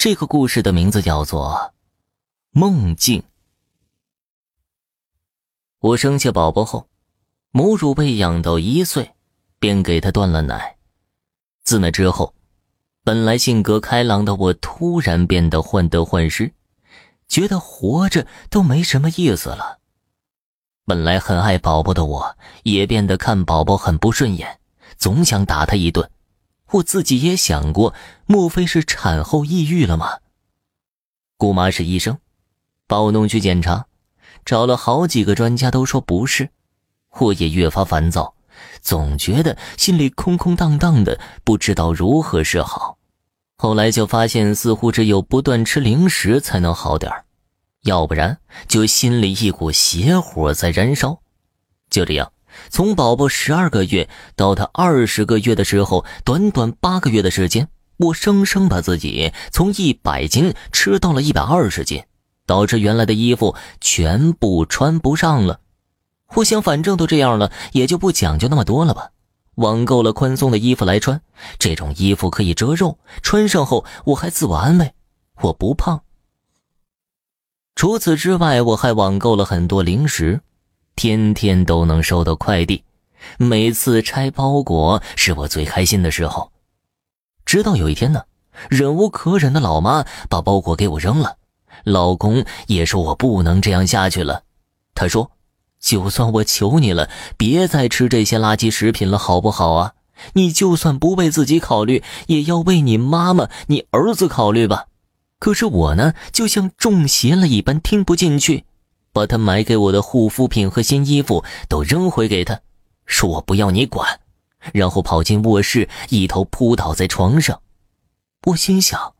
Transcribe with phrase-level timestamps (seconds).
[0.00, 1.72] 这个故事的名字叫做
[2.58, 3.20] 《梦境》。
[5.78, 6.88] 我生下宝宝后，
[7.50, 9.12] 母乳喂养到一岁，
[9.58, 10.78] 便给他断了奶。
[11.64, 12.34] 自那之后，
[13.04, 16.54] 本来性格开朗的我突然变得患得患失，
[17.28, 19.80] 觉得活着都没什么意思了。
[20.86, 24.60] 本来很爱宝宝的我，也变得看宝宝很不顺眼，
[24.96, 26.10] 总想打他一顿。
[26.72, 27.94] 我自己也想过，
[28.26, 30.18] 莫非是产后抑郁了吗？
[31.36, 32.18] 姑妈是医生，
[32.86, 33.86] 把我弄去检查。
[34.44, 36.50] 找了好几个专家都说不是，
[37.18, 38.34] 我也越发烦躁，
[38.80, 42.96] 总觉得心里空空荡荡的，不知道如何是好。
[43.56, 47.12] 后来就发现，似乎只有不断吃零食才能好点
[47.82, 51.20] 要不然就心里一股邪火在燃烧。
[51.90, 52.32] 就这样，
[52.68, 62.02] 从宝宝十二个月到他二十个月的时候，短短八个月的时间，我生生把自己从一百斤吃到了一百二十斤。
[62.46, 65.60] 导致原来的衣服全部穿不上了。
[66.34, 69.10] 我想，反正都这样了，也就不讲究那么多了吧。
[69.54, 71.22] 网购了宽松的衣服来穿，
[71.60, 74.94] 这种衣服可以遮肉，穿上后我还自我安慰，
[75.42, 76.02] 我不胖。
[77.76, 80.40] 除此之外，我还网购了很多零食，
[81.00, 82.84] 天天都能收到快递，
[83.38, 86.52] 每次拆包裹是我最开心的时候。
[87.46, 88.24] 直到有一天呢，
[88.68, 91.38] 忍无可忍的老妈把包裹给我扔了。
[91.84, 94.42] 老公也说我不能这样下去了，
[94.94, 95.30] 他说
[95.80, 99.94] ：“就算我求你了，别再吃这些垃圾食品了，好不好啊？
[100.34, 104.88] 你就算不为自己考虑，也要为你妈妈、你儿子考虑吧。”
[105.40, 108.66] 可是我呢，就像中邪了一般，听不进去，
[109.12, 112.60] 把他买给我的护肤品和新衣服都扔回给他，
[113.06, 114.20] 说我不要你管，
[114.72, 117.60] 然后跑进卧室，一头扑倒在床上。
[118.46, 119.14] 我心想，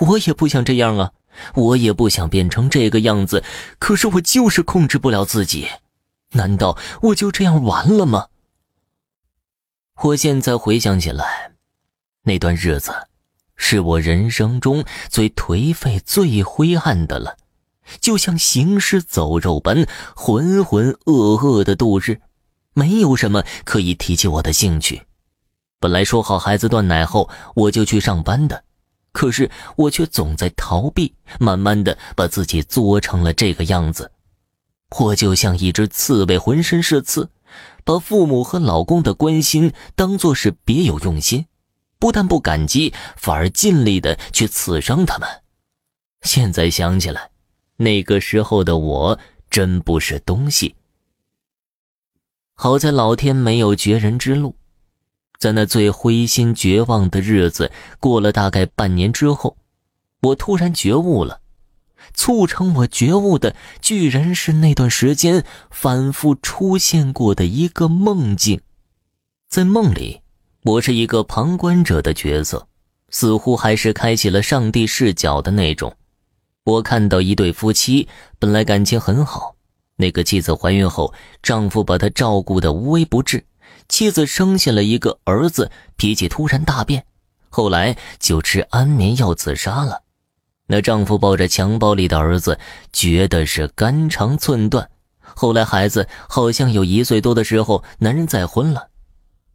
[0.00, 1.12] 我也不想这样啊。
[1.54, 3.44] 我也不想变成这个样子，
[3.78, 5.68] 可是我就是控制不了自己。
[6.32, 8.26] 难道我就这样完了吗？
[10.02, 11.52] 我现在回想起来，
[12.22, 12.92] 那段日子
[13.54, 17.36] 是我人生中最颓废、最灰暗的了，
[18.00, 22.20] 就像行尸走肉般浑浑噩噩的度日，
[22.74, 25.02] 没有什么可以提起我的兴趣。
[25.80, 28.64] 本来说好孩子断奶后我就去上班的。
[29.10, 34.12] 可是我却总在逃避，慢慢的把自己作成了这个样子。
[34.96, 37.30] 我就像一只刺猬，浑身是刺，
[37.84, 41.46] 把父母和老公的关心当做是别有用心，
[41.98, 45.28] 不但不感激，反而尽力的去刺伤他们。
[46.22, 47.30] 现在想起来，
[47.78, 49.18] 那个时候的我
[49.48, 50.74] 真不是东西。
[52.54, 54.54] 好在老天没有绝人之路。
[55.38, 59.56] 在那最灰心绝望的日子过了大概半年之后，
[60.20, 61.40] 我突然觉悟了。
[62.12, 68.60] 促成我觉悟的，居然是那段时间反复出现过的一个梦境。
[69.48, 70.22] 在梦里，
[70.64, 72.66] 我是一个旁观者的角色，
[73.10, 75.94] 似乎还是开启了上帝视角的那种。
[76.68, 78.08] 我看到一对夫妻，
[78.38, 79.56] 本来感情很好，
[79.96, 83.46] 那个妻子怀孕后，丈夫把她照顾的无微不至。
[83.88, 87.06] 妻子生下了一个儿子，脾气突然大变，
[87.48, 90.02] 后来就吃安眠药自杀了。
[90.66, 92.58] 那丈夫抱着襁褓里的儿子，
[92.92, 94.90] 觉得是肝肠寸断。
[95.20, 98.88] 后来孩子好像有一岁多的时候，男人再婚了。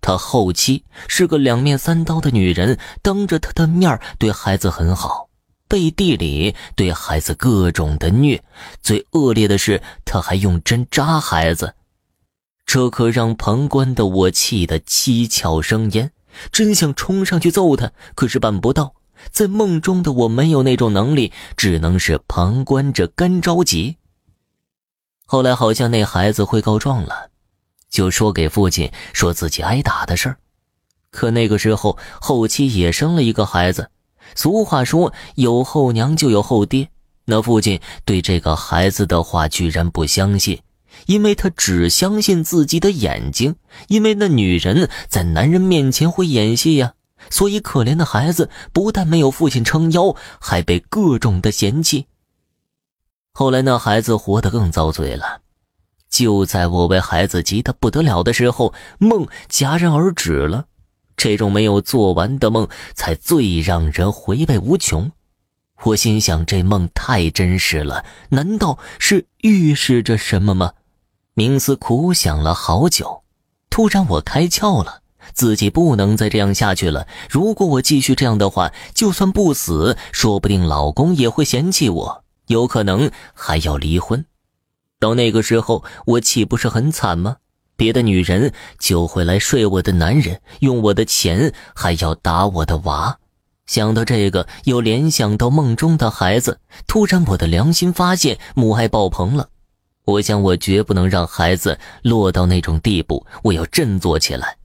[0.01, 5.29] 他后妻是个两面三刀的女人，当着他的面对孩子很好，
[5.73, 8.43] 背地里对孩子各种的虐。
[8.83, 11.73] 最恶劣的是，他还用针扎孩子。
[12.63, 16.11] 这可让旁观的我气得七窍生烟，
[16.51, 18.93] 真想冲上去揍他，可是办不到。
[19.31, 23.97] 在梦中的我没有那种能力，只能是旁观着干着急。
[25.25, 27.31] 后来好像那孩子会告状了，
[27.89, 30.37] 就说给父亲说自己挨打的事儿。
[31.09, 33.89] 可那个时候后妻也生了一个孩子，
[34.35, 36.89] 俗话说有后娘就有后爹，
[37.25, 40.59] 那父亲对这个孩子的话居然不相信。
[41.07, 43.55] 因为他只相信自己的眼睛，
[43.87, 46.93] 因为那女人在男人面前会演戏呀，
[47.31, 52.05] 所以可怜的孩子不但没有父亲撑腰，还被各种的嫌弃。
[53.33, 55.41] 后来那孩子活得更遭罪了。
[56.09, 60.67] 就在我为孩子急得不得了的时候，梦戛然而止了。
[61.23, 65.09] 这种没有做完的梦，才最让人回味无穷。
[65.83, 70.73] 我心想，这梦太真实了，难道是预示着什么吗？
[71.33, 73.23] 冥思苦想了好久，
[73.69, 74.99] 突然我开窍了。
[75.31, 77.07] 自己不能再这样下去了。
[77.29, 84.25] 如果我继续这样的话，就算不死，说不定老公也会嫌弃我，有可能还要离婚。
[84.99, 87.37] 到那个时候，我岂不是很惨吗？
[87.83, 93.19] 别的女人就会来睡我的男人，用我的钱，还要打我的娃。
[93.65, 99.49] 想到这个，又联想到梦中的孩子，突然我的良心发现，母爱爆棚了。
[100.05, 104.55] 我想，我绝不能让孩子落到那种地步，我要振作起来。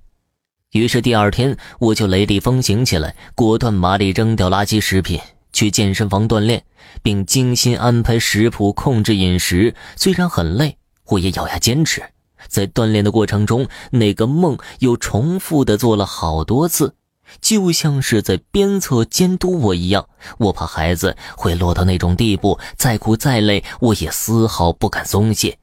[0.70, 5.20] 于是第二天，我就雷厉风行起来，果断麻利扔掉垃圾食品。
[5.53, 6.62] 去健身房锻炼，
[7.03, 9.75] 并精心安排食谱，控制饮食。
[9.97, 10.76] 虽然很累，
[11.06, 12.00] 我也咬牙坚持。
[12.46, 16.94] 在锻炼的过程中，那个梦又重复的做了好多次，
[17.40, 20.08] 就像是在鞭策、监督我一样。
[20.38, 25.58] 我怕孩子会落到那种地步，再苦再累，我也丝毫不敢松懈。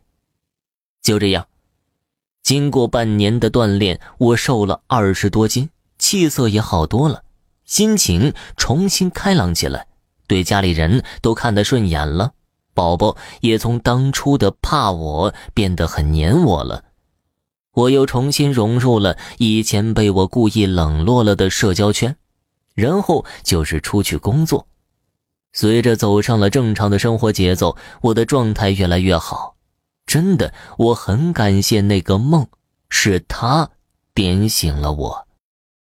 [1.01, 1.47] 就这样，
[2.43, 7.23] 经过半年的锻炼，我瘦了二十多斤，气色也好多了。
[7.63, 9.87] 心情重新开朗起来，
[10.27, 12.33] 对家里人都看得顺眼了。
[12.75, 16.83] 宝宝也从当初的怕我变得很黏我了。
[17.73, 22.15] 我又重新融入了以前被我故意冷落了的社交圈，
[22.75, 24.67] 然后就是出去工作。
[25.51, 29.55] 随着走上了正常的生活节奏，我的状态越来越好。
[30.05, 32.47] 真的，我很感谢那个梦，
[32.89, 33.71] 是他
[34.13, 35.24] 点醒了我。